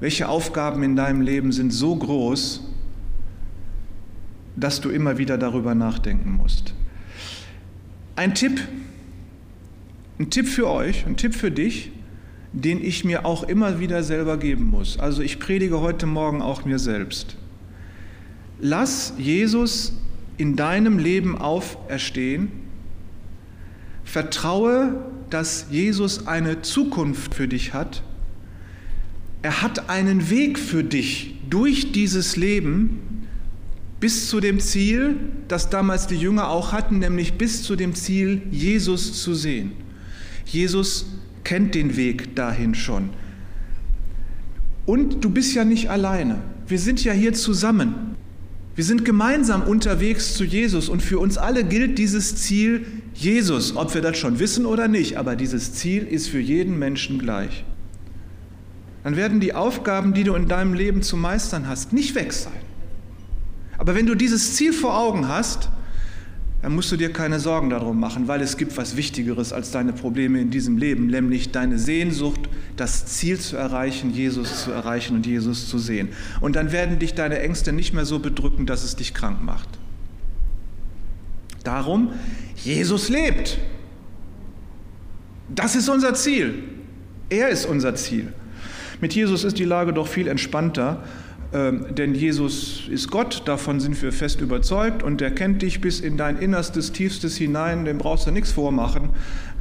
Welche 0.00 0.28
Aufgaben 0.28 0.82
in 0.82 0.96
deinem 0.96 1.20
Leben 1.20 1.52
sind 1.52 1.72
so 1.72 1.94
groß, 1.94 2.64
dass 4.56 4.80
du 4.80 4.90
immer 4.90 5.16
wieder 5.16 5.38
darüber 5.38 5.76
nachdenken 5.76 6.32
musst? 6.32 6.74
Ein 8.16 8.34
Tipp, 8.34 8.66
ein 10.18 10.28
Tipp 10.28 10.48
für 10.48 10.68
euch, 10.68 11.06
ein 11.06 11.16
Tipp 11.16 11.36
für 11.36 11.52
dich, 11.52 11.92
den 12.52 12.84
ich 12.84 13.04
mir 13.04 13.24
auch 13.24 13.44
immer 13.44 13.80
wieder 13.80 14.02
selber 14.02 14.36
geben 14.36 14.64
muss. 14.64 14.98
Also 14.98 15.22
ich 15.22 15.38
predige 15.38 15.80
heute 15.80 16.06
Morgen 16.06 16.42
auch 16.42 16.64
mir 16.64 16.78
selbst. 16.78 17.36
Lass 18.60 19.14
Jesus 19.18 19.94
in 20.36 20.56
deinem 20.56 20.98
Leben 20.98 21.36
auferstehen. 21.38 22.52
Vertraue, 24.04 25.06
dass 25.30 25.66
Jesus 25.70 26.26
eine 26.26 26.62
Zukunft 26.62 27.34
für 27.34 27.48
dich 27.48 27.72
hat. 27.72 28.02
Er 29.40 29.62
hat 29.62 29.88
einen 29.88 30.30
Weg 30.30 30.58
für 30.58 30.84
dich 30.84 31.36
durch 31.48 31.92
dieses 31.92 32.36
Leben 32.36 33.26
bis 33.98 34.28
zu 34.28 34.40
dem 34.40 34.60
Ziel, 34.60 35.16
das 35.48 35.70
damals 35.70 36.06
die 36.06 36.16
Jünger 36.16 36.48
auch 36.48 36.72
hatten, 36.72 36.98
nämlich 36.98 37.34
bis 37.34 37.62
zu 37.62 37.76
dem 37.76 37.94
Ziel, 37.94 38.42
Jesus 38.50 39.22
zu 39.22 39.34
sehen. 39.34 39.72
Jesus 40.44 41.06
kennt 41.44 41.74
den 41.74 41.96
Weg 41.96 42.36
dahin 42.36 42.74
schon. 42.74 43.10
Und 44.86 45.24
du 45.24 45.30
bist 45.30 45.54
ja 45.54 45.64
nicht 45.64 45.90
alleine. 45.90 46.38
Wir 46.66 46.78
sind 46.78 47.02
ja 47.04 47.12
hier 47.12 47.32
zusammen. 47.32 48.16
Wir 48.74 48.84
sind 48.84 49.04
gemeinsam 49.04 49.62
unterwegs 49.62 50.34
zu 50.34 50.44
Jesus 50.44 50.88
und 50.88 51.02
für 51.02 51.18
uns 51.18 51.36
alle 51.36 51.62
gilt 51.62 51.98
dieses 51.98 52.36
Ziel 52.36 52.86
Jesus, 53.14 53.76
ob 53.76 53.94
wir 53.94 54.00
das 54.00 54.16
schon 54.16 54.38
wissen 54.38 54.64
oder 54.64 54.88
nicht, 54.88 55.18
aber 55.18 55.36
dieses 55.36 55.74
Ziel 55.74 56.04
ist 56.04 56.28
für 56.28 56.40
jeden 56.40 56.78
Menschen 56.78 57.18
gleich. 57.18 57.64
Dann 59.04 59.16
werden 59.16 59.40
die 59.40 59.54
Aufgaben, 59.54 60.14
die 60.14 60.24
du 60.24 60.34
in 60.34 60.48
deinem 60.48 60.72
Leben 60.74 61.02
zu 61.02 61.16
meistern 61.16 61.68
hast, 61.68 61.92
nicht 61.92 62.14
weg 62.14 62.32
sein. 62.32 62.52
Aber 63.76 63.94
wenn 63.94 64.06
du 64.06 64.14
dieses 64.14 64.54
Ziel 64.54 64.72
vor 64.72 64.96
Augen 64.96 65.28
hast, 65.28 65.68
dann 66.62 66.76
musst 66.76 66.92
du 66.92 66.96
dir 66.96 67.12
keine 67.12 67.40
Sorgen 67.40 67.70
darum 67.70 67.98
machen, 67.98 68.28
weil 68.28 68.40
es 68.40 68.56
gibt 68.56 68.76
was 68.76 68.96
Wichtigeres 68.96 69.52
als 69.52 69.72
deine 69.72 69.92
Probleme 69.92 70.40
in 70.40 70.50
diesem 70.50 70.78
Leben, 70.78 71.08
nämlich 71.08 71.50
deine 71.50 71.76
Sehnsucht, 71.76 72.40
das 72.76 73.04
Ziel 73.06 73.38
zu 73.40 73.56
erreichen, 73.56 74.14
Jesus 74.14 74.62
zu 74.64 74.70
erreichen 74.70 75.16
und 75.16 75.26
Jesus 75.26 75.68
zu 75.68 75.78
sehen. 75.78 76.10
Und 76.40 76.54
dann 76.54 76.70
werden 76.70 77.00
dich 77.00 77.14
deine 77.14 77.40
Ängste 77.40 77.72
nicht 77.72 77.92
mehr 77.92 78.04
so 78.04 78.20
bedrücken, 78.20 78.64
dass 78.64 78.84
es 78.84 78.94
dich 78.94 79.12
krank 79.12 79.42
macht. 79.42 79.68
Darum, 81.64 82.12
Jesus 82.56 83.08
lebt. 83.08 83.58
Das 85.52 85.74
ist 85.74 85.88
unser 85.88 86.14
Ziel. 86.14 86.62
Er 87.28 87.48
ist 87.48 87.66
unser 87.66 87.96
Ziel. 87.96 88.32
Mit 89.00 89.14
Jesus 89.14 89.42
ist 89.42 89.58
die 89.58 89.64
Lage 89.64 89.92
doch 89.92 90.06
viel 90.06 90.28
entspannter 90.28 91.02
ähm, 91.52 91.86
denn 91.94 92.14
Jesus 92.14 92.84
ist 92.88 93.10
Gott, 93.10 93.42
davon 93.46 93.78
sind 93.78 94.00
wir 94.00 94.12
fest 94.12 94.40
überzeugt 94.40 95.02
und 95.02 95.20
er 95.20 95.30
kennt 95.30 95.62
dich 95.62 95.80
bis 95.80 96.00
in 96.00 96.16
dein 96.16 96.38
Innerstes, 96.38 96.92
Tiefstes 96.92 97.36
hinein, 97.36 97.84
dem 97.84 97.98
brauchst 97.98 98.26
du 98.26 98.30
nichts 98.30 98.52
vormachen. 98.52 99.10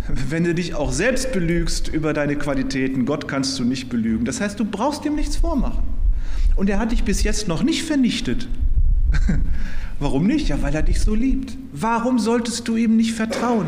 Wenn 0.07 0.43
du 0.43 0.55
dich 0.55 0.73
auch 0.73 0.91
selbst 0.91 1.31
belügst 1.31 1.89
über 1.89 2.13
deine 2.13 2.35
Qualitäten, 2.35 3.05
Gott 3.05 3.27
kannst 3.27 3.59
du 3.59 3.63
nicht 3.63 3.89
belügen. 3.89 4.25
Das 4.25 4.41
heißt, 4.41 4.59
du 4.59 4.65
brauchst 4.65 5.05
ihm 5.05 5.15
nichts 5.15 5.35
vormachen. 5.35 5.83
Und 6.55 6.69
er 6.69 6.79
hat 6.79 6.91
dich 6.91 7.03
bis 7.03 7.23
jetzt 7.23 7.47
noch 7.47 7.63
nicht 7.63 7.83
vernichtet. 7.83 8.47
Warum 9.99 10.25
nicht? 10.25 10.47
Ja, 10.47 10.61
weil 10.61 10.73
er 10.73 10.81
dich 10.81 10.99
so 11.01 11.13
liebt. 11.13 11.55
Warum 11.71 12.19
solltest 12.19 12.67
du 12.67 12.75
ihm 12.75 12.95
nicht 12.95 13.13
vertrauen? 13.13 13.67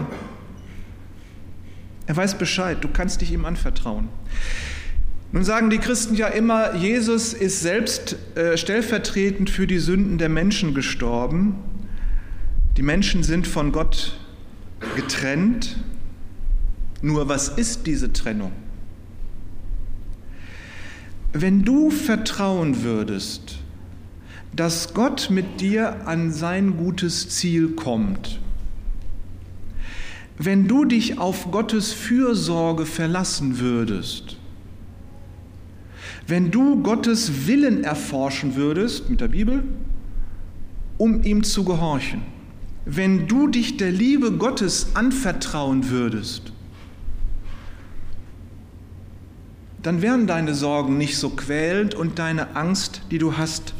Er 2.08 2.18
weiß 2.18 2.38
Bescheid, 2.38 2.78
du 2.82 2.88
kannst 2.88 3.22
dich 3.22 3.32
ihm 3.32 3.46
anvertrauen. 3.46 4.10
Nun 5.34 5.44
sagen 5.44 5.72
die 5.72 5.80
Christen 5.80 6.14
ja 6.14 6.28
immer, 6.28 6.76
Jesus 6.76 7.34
ist 7.34 7.62
selbst 7.62 8.18
äh, 8.36 8.56
stellvertretend 8.56 9.50
für 9.50 9.66
die 9.66 9.80
Sünden 9.80 10.20
der 10.20 10.30
Menschen 10.30 10.76
gestorben. 10.76 11.56
Die 12.78 12.84
Menschen 12.84 13.24
sind 13.24 13.48
von 13.48 13.72
Gott 13.72 14.16
getrennt. 14.96 15.78
Nur 17.02 17.30
was 17.30 17.50
ist 17.50 17.88
diese 17.88 18.14
Trennung? 18.14 18.52
Wenn 21.34 21.64
du 21.64 21.90
vertrauen 21.90 22.84
würdest, 22.84 23.58
dass 24.56 24.94
Gott 24.94 25.32
mit 25.32 25.62
dir 25.62 26.06
an 26.06 26.32
sein 26.32 26.78
gutes 26.78 27.30
Ziel 27.30 27.70
kommt. 27.70 28.40
Wenn 30.38 30.68
du 30.68 30.86
dich 30.86 31.18
auf 31.18 31.50
Gottes 31.50 31.92
Fürsorge 31.92 32.86
verlassen 32.86 33.58
würdest, 33.58 34.38
wenn 36.28 36.52
du 36.52 36.82
Gottes 36.82 37.48
Willen 37.48 37.84
erforschen 37.84 38.56
würdest 38.56 39.10
mit 39.10 39.22
der 39.22 39.28
Bibel, 39.28 39.64
um 40.98 41.24
ihm 41.24 41.44
zu 41.44 41.64
gehorchen, 41.64 42.22
wenn 42.86 43.28
du 43.28 43.48
dich 43.48 43.78
der 43.78 43.92
Liebe 43.92 44.32
Gottes 44.32 44.96
anvertrauen 44.96 45.90
würdest, 45.90 46.52
dann 49.82 50.02
wären 50.02 50.28
deine 50.28 50.54
Sorgen 50.54 50.98
nicht 50.98 51.18
so 51.18 51.30
quälend 51.32 51.94
und 51.94 52.20
deine 52.20 52.56
Angst, 52.56 53.02
die 53.12 53.18
du 53.18 53.38
hast, 53.38 53.74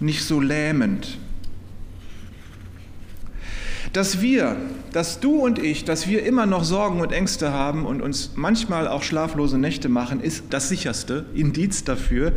nicht 0.00 0.24
so 0.24 0.40
lähmend. 0.40 1.18
Dass 3.92 4.22
wir, 4.22 4.56
dass 4.92 5.20
du 5.20 5.36
und 5.36 5.58
ich, 5.58 5.84
dass 5.84 6.08
wir 6.08 6.24
immer 6.24 6.46
noch 6.46 6.64
Sorgen 6.64 7.00
und 7.00 7.12
Ängste 7.12 7.52
haben 7.52 7.84
und 7.84 8.00
uns 8.00 8.32
manchmal 8.36 8.88
auch 8.88 9.02
schlaflose 9.02 9.58
Nächte 9.58 9.90
machen, 9.90 10.20
ist 10.20 10.44
das 10.50 10.70
sicherste 10.70 11.26
Indiz 11.34 11.84
dafür, 11.84 12.32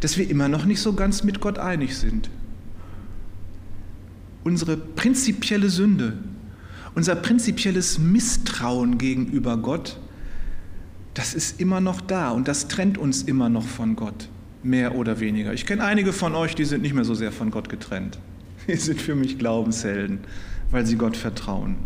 dass 0.00 0.18
wir 0.18 0.28
immer 0.28 0.48
noch 0.48 0.64
nicht 0.64 0.80
so 0.80 0.92
ganz 0.92 1.22
mit 1.22 1.40
Gott 1.40 1.58
einig 1.58 1.96
sind. 1.96 2.30
Unsere 4.42 4.76
prinzipielle 4.76 5.70
Sünde, 5.70 6.18
unser 6.94 7.14
prinzipielles 7.14 7.98
Misstrauen 7.98 8.98
gegenüber 8.98 9.56
Gott, 9.58 9.98
das 11.14 11.32
ist 11.34 11.60
immer 11.60 11.80
noch 11.80 12.00
da 12.00 12.30
und 12.30 12.48
das 12.48 12.68
trennt 12.68 12.98
uns 12.98 13.22
immer 13.22 13.48
noch 13.48 13.66
von 13.66 13.96
Gott, 13.96 14.28
mehr 14.62 14.96
oder 14.96 15.20
weniger. 15.20 15.52
Ich 15.54 15.64
kenne 15.64 15.84
einige 15.84 16.12
von 16.12 16.34
euch, 16.34 16.54
die 16.54 16.64
sind 16.64 16.82
nicht 16.82 16.94
mehr 16.94 17.04
so 17.04 17.14
sehr 17.14 17.32
von 17.32 17.50
Gott 17.50 17.68
getrennt. 17.68 18.18
Die 18.68 18.76
sind 18.76 19.00
für 19.00 19.14
mich 19.14 19.38
Glaubenshelden, 19.38 20.20
weil 20.70 20.86
sie 20.86 20.96
Gott 20.96 21.16
vertrauen. 21.16 21.76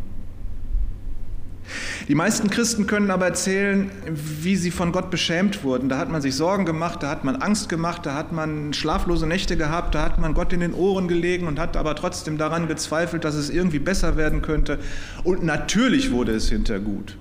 Die 2.09 2.15
meisten 2.15 2.51
Christen 2.51 2.87
können 2.87 3.11
aber 3.11 3.27
erzählen, 3.27 3.91
wie 4.07 4.57
sie 4.57 4.71
von 4.71 4.91
Gott 4.91 5.11
beschämt 5.11 5.63
wurden. 5.63 5.89
Da 5.89 5.99
hat 5.99 6.11
man 6.11 6.21
sich 6.21 6.35
Sorgen 6.35 6.65
gemacht, 6.65 7.03
da 7.03 7.11
hat 7.11 7.23
man 7.23 7.37
Angst 7.37 7.69
gemacht, 7.69 8.05
da 8.05 8.15
hat 8.15 8.33
man 8.33 8.73
schlaflose 8.73 9.27
Nächte 9.27 9.57
gehabt, 9.57 9.95
da 9.95 10.03
hat 10.03 10.19
man 10.19 10.35
Gott 10.35 10.53
in 10.53 10.61
den 10.61 10.75
Ohren 10.75 11.07
gelegen 11.07 11.47
und 11.47 11.61
hat 11.61 11.77
aber 11.77 11.95
trotzdem 11.95 12.39
daran 12.39 12.67
gezweifelt, 12.67 13.25
dass 13.25 13.35
es 13.35 13.51
irgendwie 13.51 13.79
besser 13.79 14.17
werden 14.17 14.43
könnte. 14.43 14.81
Und 15.23 15.45
natürlich 15.45 16.11
wurde 16.11 16.33
es 16.33 16.49
hinter 16.49 16.81
gut. 16.81 17.17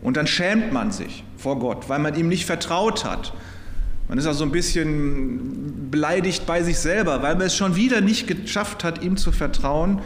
Und 0.00 0.16
dann 0.16 0.28
schämt 0.28 0.72
man 0.72 0.92
sich 0.92 1.24
vor 1.36 1.58
Gott, 1.58 1.88
weil 1.88 1.98
man 1.98 2.14
ihm 2.14 2.28
nicht 2.28 2.46
vertraut 2.46 3.04
hat. 3.04 3.32
Man 4.08 4.16
ist 4.16 4.26
auch 4.26 4.34
so 4.34 4.44
ein 4.44 4.52
bisschen 4.52 5.90
beleidigt 5.90 6.46
bei 6.46 6.62
sich 6.62 6.78
selber, 6.78 7.22
weil 7.22 7.34
man 7.34 7.46
es 7.46 7.56
schon 7.56 7.76
wieder 7.76 8.00
nicht 8.00 8.26
geschafft 8.26 8.82
hat, 8.82 9.02
ihm 9.04 9.16
zu 9.16 9.32
vertrauen. 9.32 10.00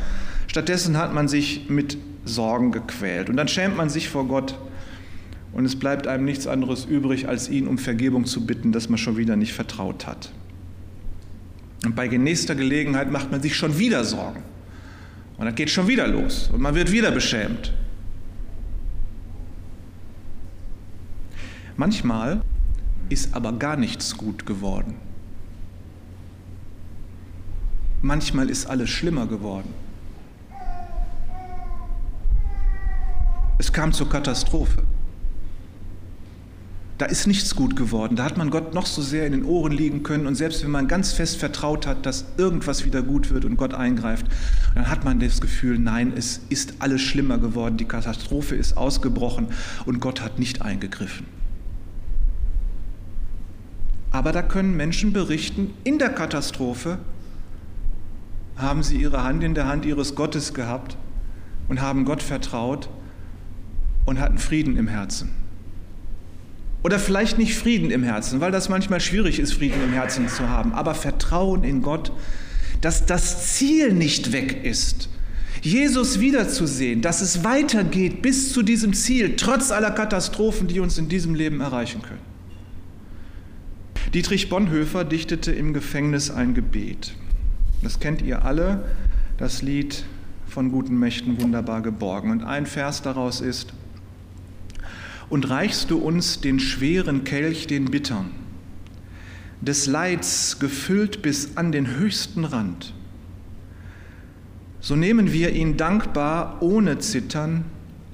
Stattdessen 0.49 0.99
hat 0.99 1.15
man 1.15 1.29
sich 1.29 1.69
mit 1.71 1.97
Sorgen 2.25 2.73
gequält. 2.73 3.31
Und 3.31 3.37
dann 3.37 3.49
schämt 3.49 3.77
man 3.77 3.89
sich 3.89 4.09
vor 4.09 4.27
Gott. 4.27 4.59
Und 5.53 5.65
es 5.65 5.77
bleibt 5.77 6.07
einem 6.07 6.25
nichts 6.25 6.47
anderes 6.47 6.85
übrig, 6.85 7.29
als 7.29 7.49
ihn 7.49 7.69
um 7.69 7.79
Vergebung 7.79 8.25
zu 8.25 8.45
bitten, 8.45 8.73
dass 8.73 8.89
man 8.89 8.99
schon 8.99 9.17
wieder 9.17 9.37
nicht 9.37 9.53
vertraut 9.53 10.07
hat. 10.07 10.33
Und 11.85 11.95
bei 11.95 12.09
nächster 12.09 12.55
Gelegenheit 12.55 13.11
macht 13.11 13.31
man 13.31 13.43
sich 13.43 13.57
schon 13.57 13.79
wieder 13.79 14.05
Sorgen. 14.05 14.43
Und 15.37 15.47
dann 15.47 15.55
geht 15.55 15.71
schon 15.71 15.89
wieder 15.89 16.07
los. 16.07 16.51
Und 16.53 16.61
man 16.61 16.75
wird 16.75 16.91
wieder 16.91 17.11
beschämt. 17.11 17.73
Manchmal 21.77 22.43
ist 23.12 23.35
aber 23.35 23.52
gar 23.52 23.76
nichts 23.76 24.16
gut 24.16 24.47
geworden. 24.47 24.95
Manchmal 28.00 28.50
ist 28.50 28.66
alles 28.66 28.90
schlimmer 28.90 29.26
geworden. 29.26 29.73
Es 33.59 33.73
kam 33.73 33.92
zur 33.92 34.09
Katastrophe. 34.09 34.83
Da 36.99 37.07
ist 37.07 37.26
nichts 37.26 37.54
gut 37.54 37.76
geworden. 37.76 38.16
Da 38.16 38.25
hat 38.25 38.37
man 38.37 38.50
Gott 38.50 38.75
noch 38.75 38.87
so 38.87 39.02
sehr 39.02 39.26
in 39.26 39.33
den 39.33 39.45
Ohren 39.45 39.73
liegen 39.73 40.02
können. 40.02 40.26
Und 40.26 40.35
selbst 40.35 40.64
wenn 40.64 40.71
man 40.71 40.88
ganz 40.88 41.12
fest 41.12 41.37
vertraut 41.37 41.87
hat, 41.87 42.07
dass 42.07 42.25
irgendwas 42.38 42.85
wieder 42.85 43.02
gut 43.02 43.31
wird 43.31 43.45
und 43.45 43.57
Gott 43.57 43.75
eingreift, 43.75 44.26
dann 44.75 44.88
hat 44.88 45.04
man 45.04 45.21
das 45.21 45.40
Gefühl, 45.40 45.78
nein, 45.78 46.12
es 46.16 46.40
ist 46.49 46.75
alles 46.81 47.00
schlimmer 47.00 47.38
geworden. 47.38 47.76
Die 47.76 47.85
Katastrophe 47.85 48.57
ist 48.57 48.76
ausgebrochen 48.76 49.49
und 49.85 50.00
Gott 50.00 50.23
hat 50.23 50.38
nicht 50.38 50.62
eingegriffen. 50.62 51.42
Aber 54.12 54.33
da 54.33 54.42
können 54.42 54.76
Menschen 54.76 55.12
berichten, 55.12 55.73
in 55.85 55.99
der 55.99 56.11
Katastrophe 56.11 56.99
haben 58.57 58.83
sie 58.83 58.99
ihre 58.99 59.25
Hand 59.25 59.42
in 59.42 59.54
der 59.54 59.66
Hand 59.66 59.87
ihres 59.87 60.14
Gottes 60.14 60.52
gehabt 60.52 60.99
und 61.69 61.81
haben 61.81 62.04
Gott 62.04 62.23
vertraut 62.23 62.90
und 64.04 64.21
hatten 64.21 64.37
Frieden 64.38 64.76
im 64.76 64.87
Herzen. 64.87 65.31
Oder 66.83 66.99
vielleicht 66.99 67.38
nicht 67.38 67.57
Frieden 67.57 67.90
im 67.90 68.02
Herzen, 68.02 68.40
weil 68.40 68.52
das 68.52 68.69
manchmal 68.69 69.00
schwierig 69.00 69.38
ist, 69.38 69.54
Frieden 69.54 69.83
im 69.83 69.92
Herzen 69.92 70.28
zu 70.28 70.49
haben, 70.49 70.75
aber 70.75 70.95
Vertrauen 70.95 71.64
in 71.64 71.81
Gott, 71.81 72.12
dass 72.81 73.07
das 73.07 73.54
Ziel 73.54 73.92
nicht 73.92 74.33
weg 74.33 74.64
ist, 74.64 75.09
Jesus 75.62 76.19
wiederzusehen, 76.19 77.02
dass 77.02 77.21
es 77.21 77.45
weitergeht 77.45 78.21
bis 78.21 78.52
zu 78.52 78.62
diesem 78.62 78.95
Ziel, 78.95 79.37
trotz 79.37 79.71
aller 79.71 79.92
Katastrophen, 79.92 80.66
die 80.66 80.81
uns 80.81 80.99
in 80.99 81.09
diesem 81.09 81.37
Leben 81.37 81.61
erreichen 81.61 82.02
können. 82.02 82.32
Dietrich 84.15 84.49
Bonhoeffer 84.49 85.05
dichtete 85.05 85.53
im 85.53 85.73
Gefängnis 85.73 86.31
ein 86.31 86.55
Gebet. 86.55 87.15
Das 87.83 88.01
kennt 88.01 88.23
ihr 88.23 88.45
alle, 88.45 88.85
das 89.39 89.63
Lied 89.63 90.05
von 90.47 90.71
guten 90.71 90.99
Mächten 90.99 91.41
wunderbar 91.41 91.83
geborgen. 91.83 92.31
Und 92.31 92.45
ein 92.45 92.67
Vers 92.67 93.03
daraus 93.03 93.41
ist, 93.41 93.73
und 95.31 95.49
reichst 95.49 95.91
du 95.91 95.97
uns 95.97 96.41
den 96.43 96.61
schweren 96.61 97.25
Kelch, 97.25 97.67
den 97.67 97.87
bittern, 97.87 98.31
des 99.63 99.87
Leids 99.87 100.59
gefüllt 100.59 101.23
bis 101.23 101.57
an 101.57 101.73
den 101.73 101.87
höchsten 101.87 102.45
Rand, 102.45 102.93
so 104.81 104.97
nehmen 104.97 105.33
wir 105.33 105.53
ihn 105.53 105.77
dankbar 105.77 106.61
ohne 106.61 106.99
Zittern 106.99 107.65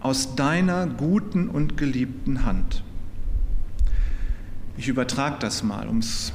aus 0.00 0.36
deiner 0.36 0.86
guten 0.86 1.48
und 1.48 1.76
geliebten 1.76 2.44
Hand. 2.44 2.84
Ich 4.78 4.86
übertrage 4.86 5.38
das 5.40 5.64
mal, 5.64 5.88
um 5.88 5.98
es 5.98 6.32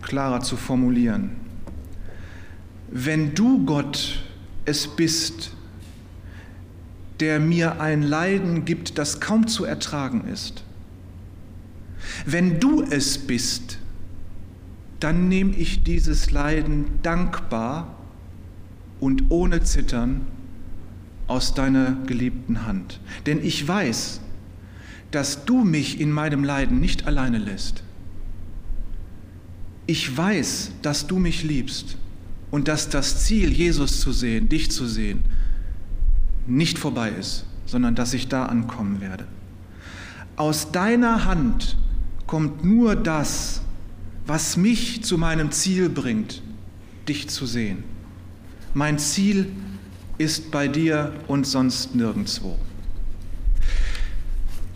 klarer 0.00 0.40
zu 0.40 0.56
formulieren. 0.56 1.32
Wenn 2.90 3.34
du 3.34 3.66
Gott 3.66 4.24
es 4.64 4.88
bist, 4.88 5.52
der 7.20 7.40
mir 7.40 7.82
ein 7.82 8.02
Leiden 8.02 8.64
gibt, 8.64 8.96
das 8.96 9.20
kaum 9.20 9.46
zu 9.46 9.66
ertragen 9.66 10.26
ist, 10.26 10.64
wenn 12.24 12.60
du 12.60 12.82
es 12.82 13.18
bist, 13.18 13.78
dann 14.98 15.28
nehme 15.28 15.54
ich 15.54 15.84
dieses 15.84 16.30
Leiden 16.30 16.86
dankbar 17.02 17.94
und 19.00 19.24
ohne 19.28 19.62
Zittern 19.62 20.22
aus 21.26 21.52
deiner 21.52 21.92
geliebten 22.06 22.66
Hand. 22.66 23.00
Denn 23.26 23.44
ich 23.44 23.68
weiß, 23.68 24.20
dass 25.14 25.44
du 25.44 25.62
mich 25.64 26.00
in 26.00 26.10
meinem 26.10 26.42
Leiden 26.42 26.80
nicht 26.80 27.06
alleine 27.06 27.38
lässt. 27.38 27.82
Ich 29.86 30.16
weiß, 30.16 30.72
dass 30.82 31.06
du 31.06 31.18
mich 31.18 31.44
liebst 31.44 31.96
und 32.50 32.68
dass 32.68 32.88
das 32.88 33.24
Ziel, 33.24 33.52
Jesus 33.52 34.00
zu 34.00 34.12
sehen, 34.12 34.48
dich 34.48 34.70
zu 34.72 34.86
sehen, 34.86 35.20
nicht 36.46 36.78
vorbei 36.78 37.10
ist, 37.10 37.46
sondern 37.66 37.94
dass 37.94 38.12
ich 38.12 38.28
da 38.28 38.46
ankommen 38.46 39.00
werde. 39.00 39.26
Aus 40.36 40.72
deiner 40.72 41.26
Hand 41.26 41.76
kommt 42.26 42.64
nur 42.64 42.96
das, 42.96 43.60
was 44.26 44.56
mich 44.56 45.04
zu 45.04 45.16
meinem 45.16 45.52
Ziel 45.52 45.90
bringt, 45.90 46.42
dich 47.08 47.28
zu 47.28 47.46
sehen. 47.46 47.84
Mein 48.72 48.98
Ziel 48.98 49.52
ist 50.18 50.50
bei 50.50 50.66
dir 50.66 51.12
und 51.28 51.46
sonst 51.46 51.94
nirgendwo. 51.94 52.56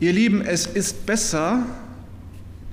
Ihr 0.01 0.13
Lieben, 0.13 0.43
es 0.43 0.67
ist 0.67 1.07
besser, 1.07 1.65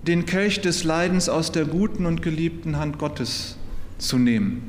den 0.06 0.28
Kelch 0.28 0.62
des 0.62 0.84
Leidens 0.84 1.28
aus 1.28 1.52
der 1.52 1.66
guten 1.66 2.06
und 2.06 2.22
geliebten 2.22 2.78
Hand 2.78 3.00
Gottes 3.00 3.58
zu 3.98 4.20
nehmen. 4.20 4.62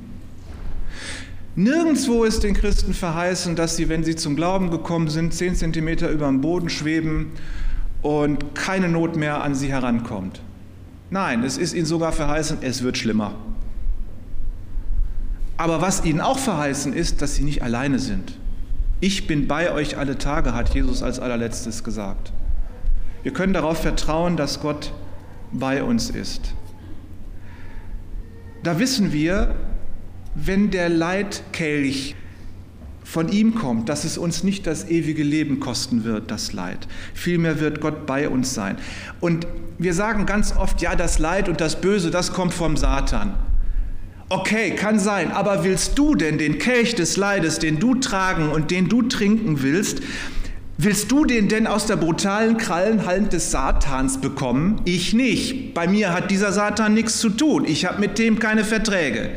Nirgendwo 1.55 2.25
ist 2.25 2.45
den 2.45 2.55
Christen 2.55 2.95
verheißen, 2.95 3.57
dass 3.57 3.77
sie, 3.77 3.91
wenn 3.91 4.05
sie 4.05 4.17
zum 4.17 4.37
Glauben 4.37 4.71
gekommen 4.71 5.09
sind, 5.09 5.35
zehn 5.35 5.55
Zentimeter 5.55 6.09
über 6.09 6.29
dem 6.29 6.41
Boden 6.41 6.71
schweben 6.71 7.33
und 8.01 8.55
keine 8.55 8.89
Not 8.89 9.17
mehr 9.17 9.43
an 9.43 9.55
sie 9.55 9.69
herankommt. 9.69 10.41
Nein, 11.11 11.45
es 11.45 11.59
ist 11.59 11.75
ihnen 11.75 11.87
sogar 11.87 12.13
verheißen, 12.13 12.59
es 12.63 12.83
wird 12.83 12.97
schlimmer. 12.97 13.35
Aber 15.59 15.83
was 15.83 16.07
ihnen 16.07 16.23
auch 16.23 16.39
verheißen 16.39 16.95
ist, 16.95 17.21
dass 17.21 17.35
sie 17.35 17.45
nicht 17.45 17.63
alleine 17.63 17.99
sind. 17.99 18.39
Ich 19.01 19.27
bin 19.27 19.47
bei 19.47 19.73
euch 19.73 19.99
alle 19.99 20.17
Tage, 20.17 20.55
hat 20.55 20.75
Jesus 20.75 21.03
als 21.03 21.21
allerletztes 21.21 21.85
gesagt. 21.85 22.33
Wir 23.27 23.33
können 23.33 23.53
darauf 23.53 23.83
vertrauen, 23.83 24.37
dass 24.37 24.61
Gott 24.61 24.93
bei 25.51 25.83
uns 25.83 26.11
ist. 26.11 26.55
Da 28.63 28.79
wissen 28.79 29.13
wir, 29.13 29.57
wenn 30.37 30.71
der 30.71 30.89
Leidkelch 30.89 32.15
von 33.03 33.29
ihm 33.29 33.57
kommt, 33.57 33.89
dass 33.89 34.05
es 34.05 34.17
uns 34.17 34.45
nicht 34.45 34.65
das 34.69 34.89
ewige 34.89 35.25
Leben 35.25 35.59
kosten 35.59 36.05
wird, 36.05 36.31
das 36.31 36.53
Leid. 36.53 36.87
Vielmehr 37.15 37.59
wird 37.59 37.81
Gott 37.81 38.07
bei 38.07 38.29
uns 38.29 38.55
sein. 38.55 38.77
Und 39.19 39.49
wir 39.77 39.93
sagen 39.93 40.25
ganz 40.25 40.57
oft, 40.57 40.81
ja, 40.81 40.95
das 40.95 41.19
Leid 41.19 41.49
und 41.49 41.61
das 41.61 41.81
Böse, 41.81 42.13
das 42.13 42.33
kommt 42.33 42.55
vom 42.55 42.77
Satan. 42.77 43.35
Okay, 44.29 44.73
kann 44.77 44.99
sein, 44.99 45.31
aber 45.31 45.63
willst 45.63 45.99
du 45.99 46.17
denn 46.17 46.37
den 46.37 46.59
Kelch 46.59 46.97
des 46.97 47.17
Leides, 47.17 47.61
den 47.61 47.79
du 47.79 47.95
tragen 47.95 48.51
und 48.51 48.73
den 48.73 48.89
du 48.89 49.03
trinken 49.03 49.63
willst, 49.63 50.01
willst 50.79 51.11
du 51.11 51.25
den 51.25 51.49
denn 51.49 51.67
aus 51.67 51.87
der 51.87 51.97
brutalen 51.97 52.57
Krallenhand 52.57 53.33
des 53.33 53.51
Satans 53.51 54.21
bekommen? 54.21 54.81
Ich 54.85 55.15
nicht. 55.15 55.75
Bei 55.75 55.87
mir 55.89 56.13
hat 56.13 56.31
dieser 56.31 56.53
Satan 56.53 56.95
nichts 56.95 57.19
zu 57.19 57.31
tun. 57.31 57.65
Ich 57.65 57.87
habe 57.87 58.01
mit 58.01 58.19
dem 58.19 58.39
keine 58.39 58.65
Verträge. 58.65 59.31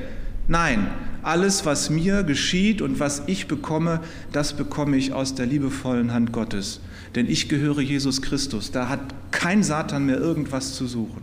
Nein, 0.48 0.88
alles, 1.22 1.66
was 1.66 1.90
mir 1.90 2.24
geschieht 2.24 2.82
und 2.82 3.00
was 3.00 3.24
ich 3.28 3.48
bekomme, 3.48 4.02
das 4.32 4.54
bekomme 4.54 4.98
ich 4.98 5.14
aus 5.14 5.36
der 5.36 5.46
liebevollen 5.46 6.14
Hand 6.14 6.32
Gottes. 6.32 6.82
Denn 7.16 7.28
ich 7.28 7.50
gehöre 7.50 7.82
Jesus 7.82 8.22
Christus. 8.22 8.72
Da 8.72 8.90
hat 8.90 9.00
kein 9.32 9.64
Satan 9.64 10.06
mehr 10.06 10.18
irgendwas 10.18 10.74
zu 10.74 10.88
suchen. 10.88 11.22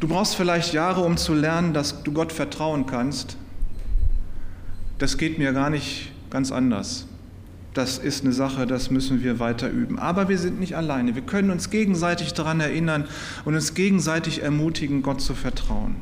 Du 0.00 0.08
brauchst 0.08 0.34
vielleicht 0.34 0.72
Jahre, 0.72 1.02
um 1.02 1.18
zu 1.18 1.34
lernen, 1.34 1.74
dass 1.74 2.02
du 2.02 2.12
Gott 2.12 2.32
vertrauen 2.32 2.86
kannst. 2.86 3.36
Das 4.98 5.18
geht 5.18 5.38
mir 5.38 5.52
gar 5.52 5.70
nicht 5.70 6.10
ganz 6.30 6.50
anders. 6.50 7.06
Das 7.74 7.98
ist 7.98 8.24
eine 8.24 8.32
Sache, 8.32 8.66
das 8.66 8.90
müssen 8.90 9.22
wir 9.22 9.38
weiter 9.38 9.68
üben. 9.70 9.98
Aber 9.98 10.28
wir 10.28 10.38
sind 10.38 10.58
nicht 10.58 10.76
alleine. 10.76 11.14
Wir 11.14 11.22
können 11.22 11.50
uns 11.50 11.70
gegenseitig 11.70 12.34
daran 12.34 12.60
erinnern 12.60 13.04
und 13.44 13.54
uns 13.54 13.74
gegenseitig 13.74 14.42
ermutigen, 14.42 15.02
Gott 15.02 15.20
zu 15.20 15.34
vertrauen. 15.34 15.96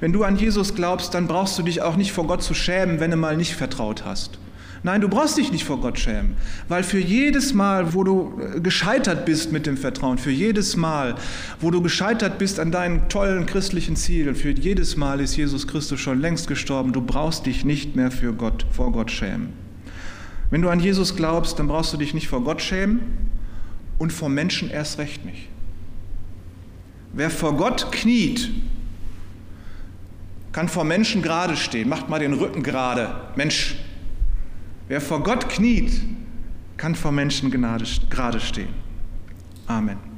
Wenn 0.00 0.12
du 0.12 0.24
an 0.24 0.36
Jesus 0.36 0.74
glaubst, 0.74 1.12
dann 1.14 1.26
brauchst 1.26 1.58
du 1.58 1.62
dich 1.62 1.82
auch 1.82 1.96
nicht 1.96 2.12
vor 2.12 2.26
Gott 2.26 2.42
zu 2.42 2.54
schämen, 2.54 2.98
wenn 2.98 3.10
du 3.10 3.16
mal 3.16 3.36
nicht 3.36 3.54
vertraut 3.54 4.04
hast. 4.04 4.38
Nein, 4.82 5.00
du 5.00 5.08
brauchst 5.08 5.36
dich 5.36 5.50
nicht 5.50 5.64
vor 5.64 5.80
Gott 5.80 5.98
schämen, 5.98 6.36
weil 6.68 6.82
für 6.82 7.00
jedes 7.00 7.54
Mal, 7.54 7.92
wo 7.92 8.04
du 8.04 8.40
äh, 8.40 8.60
gescheitert 8.60 9.24
bist 9.24 9.50
mit 9.50 9.66
dem 9.66 9.76
Vertrauen, 9.76 10.16
für 10.16 10.30
jedes 10.30 10.76
Mal, 10.76 11.16
wo 11.60 11.70
du 11.70 11.82
gescheitert 11.82 12.38
bist 12.38 12.60
an 12.60 12.70
deinen 12.70 13.08
tollen 13.08 13.46
christlichen 13.46 13.96
Zielen, 13.96 14.36
für 14.36 14.50
jedes 14.50 14.96
Mal 14.96 15.20
ist 15.20 15.36
Jesus 15.36 15.66
Christus 15.66 15.98
schon 15.98 16.20
längst 16.20 16.46
gestorben. 16.46 16.92
Du 16.92 17.00
brauchst 17.00 17.46
dich 17.46 17.64
nicht 17.64 17.96
mehr 17.96 18.10
für 18.10 18.32
Gott, 18.32 18.64
vor 18.70 18.92
Gott 18.92 19.10
schämen. 19.10 19.65
Wenn 20.50 20.62
du 20.62 20.68
an 20.68 20.80
Jesus 20.80 21.16
glaubst, 21.16 21.58
dann 21.58 21.68
brauchst 21.68 21.92
du 21.92 21.96
dich 21.96 22.14
nicht 22.14 22.28
vor 22.28 22.42
Gott 22.42 22.62
schämen 22.62 23.00
und 23.98 24.12
vor 24.12 24.28
Menschen 24.28 24.70
erst 24.70 24.98
recht 24.98 25.24
nicht. 25.24 25.48
Wer 27.12 27.30
vor 27.30 27.56
Gott 27.56 27.90
kniet, 27.92 28.50
kann 30.52 30.68
vor 30.68 30.84
Menschen 30.84 31.22
gerade 31.22 31.56
stehen. 31.56 31.88
Macht 31.88 32.08
mal 32.08 32.18
den 32.18 32.32
Rücken 32.32 32.62
gerade. 32.62 33.14
Mensch, 33.36 33.76
wer 34.88 35.00
vor 35.00 35.22
Gott 35.22 35.48
kniet, 35.48 36.00
kann 36.76 36.94
vor 36.94 37.12
Menschen 37.12 37.50
gerade 37.50 38.40
stehen. 38.40 38.68
Amen. 39.66 40.15